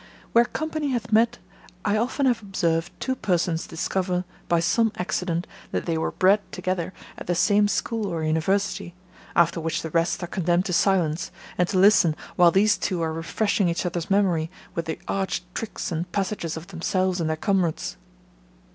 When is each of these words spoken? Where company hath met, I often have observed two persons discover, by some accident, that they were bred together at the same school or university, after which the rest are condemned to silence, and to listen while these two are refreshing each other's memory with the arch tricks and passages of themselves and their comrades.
Where 0.31 0.45
company 0.45 0.87
hath 0.93 1.11
met, 1.11 1.37
I 1.85 1.95
often 1.95 2.25
have 2.25 2.41
observed 2.41 2.91
two 2.99 3.13
persons 3.15 3.67
discover, 3.67 4.23
by 4.49 4.59
some 4.59 4.91
accident, 4.97 5.45
that 5.71 5.85
they 5.85 5.95
were 5.95 6.09
bred 6.11 6.39
together 6.51 6.91
at 7.19 7.27
the 7.27 7.35
same 7.35 7.67
school 7.67 8.07
or 8.07 8.23
university, 8.23 8.95
after 9.35 9.61
which 9.61 9.83
the 9.83 9.91
rest 9.91 10.23
are 10.23 10.25
condemned 10.25 10.65
to 10.65 10.73
silence, 10.73 11.29
and 11.55 11.67
to 11.69 11.77
listen 11.77 12.15
while 12.35 12.49
these 12.49 12.79
two 12.79 13.03
are 13.03 13.13
refreshing 13.13 13.69
each 13.69 13.85
other's 13.85 14.09
memory 14.09 14.49
with 14.73 14.85
the 14.85 14.97
arch 15.07 15.43
tricks 15.53 15.91
and 15.91 16.11
passages 16.11 16.57
of 16.57 16.69
themselves 16.69 17.21
and 17.21 17.29
their 17.29 17.37
comrades. 17.37 17.95